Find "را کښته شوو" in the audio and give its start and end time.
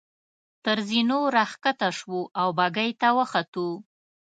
1.35-2.21